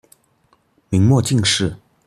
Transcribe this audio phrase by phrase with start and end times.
[0.89, 1.77] 明末进士。